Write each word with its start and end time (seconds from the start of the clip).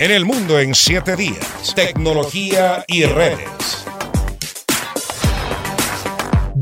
En 0.00 0.12
el 0.12 0.24
mundo 0.24 0.60
en 0.60 0.76
7 0.76 1.16
días. 1.16 1.74
Tecnología 1.74 2.84
y 2.86 3.02
redes. 3.04 3.87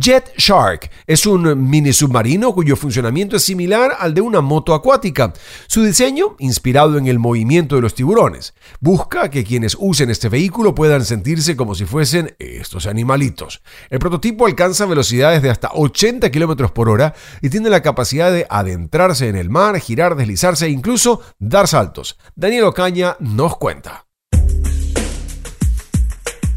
Jet 0.07 0.35
Shark 0.37 0.89
es 1.09 1.27
un 1.27 1.69
mini 1.69 1.93
submarino 1.93 2.55
cuyo 2.55 2.77
funcionamiento 2.77 3.35
es 3.35 3.43
similar 3.43 3.97
al 3.99 4.15
de 4.15 4.21
una 4.21 4.41
moto 4.41 4.73
acuática. 4.73 5.33
Su 5.67 5.83
diseño, 5.83 6.37
inspirado 6.39 6.97
en 6.97 7.09
el 7.09 7.19
movimiento 7.19 7.75
de 7.75 7.83
los 7.83 7.97
tiburones, 7.97 8.55
busca 8.79 9.31
que 9.31 9.43
quienes 9.43 9.77
usen 9.81 10.09
este 10.11 10.29
vehículo 10.29 10.77
puedan 10.77 11.05
sentirse 11.05 11.57
como 11.57 11.75
si 11.75 11.87
fuesen 11.87 12.37
estos 12.39 12.87
animalitos. 12.87 13.63
El 13.91 13.99
prototipo 13.99 14.47
alcanza 14.47 14.87
velocidades 14.87 15.43
de 15.43 15.51
hasta 15.51 15.73
80 15.75 16.31
km 16.31 16.71
por 16.71 16.89
hora 16.89 17.13
y 17.43 17.49
tiene 17.49 17.69
la 17.69 17.83
capacidad 17.83 18.31
de 18.31 18.47
adentrarse 18.49 19.27
en 19.27 19.35
el 19.35 19.51
mar, 19.51 19.81
girar, 19.81 20.15
deslizarse 20.15 20.67
e 20.67 20.71
incluso 20.71 21.21
dar 21.41 21.67
saltos. 21.67 22.17
Daniel 22.37 22.67
Ocaña 22.67 23.17
nos 23.19 23.57
cuenta. 23.57 24.07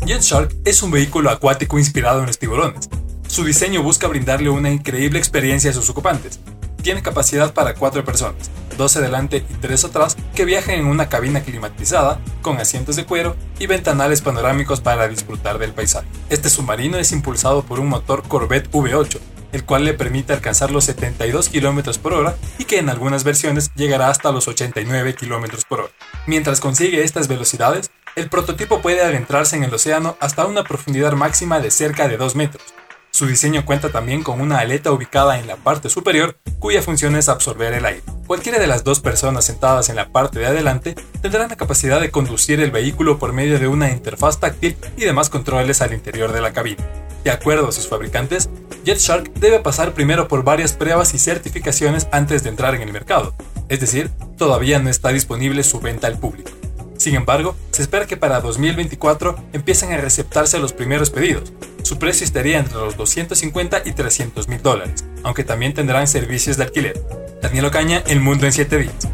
Jet 0.06 0.22
Shark 0.22 0.56
es 0.66 0.84
un 0.84 0.92
vehículo 0.92 1.32
acuático 1.32 1.80
inspirado 1.80 2.20
en 2.20 2.28
los 2.28 2.38
tiburones 2.38 2.88
su 3.30 3.44
diseño 3.44 3.84
busca 3.84 4.08
brindarle 4.08 4.50
una 4.50 4.72
increíble 4.72 5.20
experiencia 5.20 5.70
a 5.70 5.74
sus 5.74 5.90
ocupantes. 5.92 6.40
Tiene 6.82 7.04
capacidad 7.04 7.54
para 7.54 7.76
cuatro 7.76 8.04
personas, 8.04 8.50
dos 8.76 8.98
adelante 8.98 9.46
y 9.48 9.54
tres 9.56 9.86
atrás, 9.86 10.18
que 10.34 10.46
viajan 10.46 10.76
en 10.76 10.88
una 10.88 11.10
cabina 11.10 11.42
climatizada, 11.42 12.20
con 12.42 12.58
asientos 12.58 12.96
de 12.96 13.06
cuero 13.06 13.36
y 13.60 13.68
ventanales 13.68 14.22
panorámicos 14.22 14.82
para 14.82 15.08
disfrutar 15.08 15.60
del 15.60 15.74
paisaje. 15.74 16.08
Este 16.30 16.50
submarino 16.50 16.98
es 16.98 17.12
impulsado 17.12 17.62
por 17.62 17.80
un 17.80 17.88
motor 17.88 18.24
Corvette 18.28 18.72
V8, 18.72 19.20
el 19.52 19.64
cual 19.64 19.86
le 19.86 19.94
permite 19.94 20.34
alcanzar 20.34 20.72
los 20.72 20.86
72 20.86 21.50
km 21.50 22.00
por 22.00 22.14
hora 22.14 22.36
y 22.58 22.66
que 22.66 22.80
en 22.80 22.90
algunas 22.90 23.24
versiones 23.24 23.72
llegará 23.76 24.10
hasta 24.10 24.32
los 24.32 24.48
89 24.48 25.14
km 25.14 25.66
por 25.68 25.82
hora. 25.82 25.92
Mientras 26.26 26.60
consigue 26.60 27.04
estas 27.04 27.28
velocidades, 27.28 27.92
el 28.16 28.28
prototipo 28.28 28.82
puede 28.82 29.02
adentrarse 29.02 29.56
en 29.56 29.64
el 29.64 29.74
océano 29.74 30.18
hasta 30.20 30.48
una 30.48 30.64
profundidad 30.64 31.14
máxima 31.14 31.60
de 31.60 31.70
cerca 31.70 32.08
de 32.08 32.18
2 32.18 32.36
metros, 32.36 32.74
su 33.12 33.26
diseño 33.26 33.66
cuenta 33.66 33.90
también 33.90 34.24
con 34.24 34.42
una 34.42 34.60
aleta 34.60 34.92
ubicada 34.92 35.40
en 35.40 35.48
la 35.48 35.56
parte 35.56 35.90
superior 35.90 36.38
cuya 36.60 36.82
función 36.82 37.16
es 37.16 37.30
absorber 37.30 37.74
el 37.74 37.86
aire. 37.86 38.04
Cualquiera 38.28 38.60
de 38.60 38.68
las 38.68 38.84
dos 38.84 39.00
personas 39.00 39.46
sentadas 39.46 39.90
en 39.90 39.96
la 39.96 40.10
parte 40.10 40.40
de 40.40 40.46
adelante 40.46 40.96
tendrán 41.22 41.50
la 41.50 41.58
capacidad 41.58 42.00
de 42.00 42.12
conducir 42.12 42.60
el 42.62 42.72
vehículo 42.72 43.18
por 43.18 43.34
medio 43.34 43.60
de 43.60 43.68
una 43.68 43.92
interfaz 43.92 44.40
táctil 44.40 44.78
y 44.98 45.02
demás 45.02 45.30
controles 45.30 45.82
al 45.82 45.94
interior 45.94 46.32
de 46.32 46.42
la 46.42 46.54
cabina. 46.54 46.86
De 47.24 47.32
acuerdo 47.32 47.68
a 47.68 47.72
sus 47.72 47.88
fabricantes, 47.88 48.50
JetShark 48.86 49.34
debe 49.34 49.60
pasar 49.60 49.94
primero 49.94 50.28
por 50.28 50.44
varias 50.44 50.74
pruebas 50.74 51.14
y 51.14 51.20
certificaciones 51.20 52.08
antes 52.12 52.44
de 52.44 52.50
entrar 52.50 52.76
en 52.76 52.82
el 52.82 52.94
mercado, 52.94 53.34
es 53.68 53.80
decir, 53.80 54.10
todavía 54.38 54.80
no 54.80 54.90
está 54.90 55.10
disponible 55.10 55.64
su 55.64 55.80
venta 55.80 56.08
al 56.08 56.18
público. 56.18 56.52
Sin 56.98 57.16
embargo, 57.16 57.56
se 57.72 57.82
espera 57.82 58.08
que 58.08 58.18
para 58.18 58.42
2024 58.42 59.36
empiecen 59.54 59.94
a 59.94 59.98
receptarse 59.98 60.60
los 60.60 60.74
primeros 60.74 61.10
pedidos. 61.10 61.54
Su 61.90 61.98
precio 61.98 62.24
estaría 62.24 62.60
entre 62.60 62.76
los 62.76 62.98
250 62.98 63.82
y 63.84 63.94
300 63.94 64.48
mil 64.48 64.62
dólares, 64.62 65.04
aunque 65.24 65.44
también 65.44 65.74
tendrán 65.74 66.06
servicios 66.06 66.56
de 66.56 66.66
alquiler. 66.66 67.02
Daniel 67.42 67.66
Ocaña, 67.66 68.04
El 68.06 68.20
Mundo 68.20 68.46
en 68.46 68.52
7 68.52 68.78
días. 68.78 69.09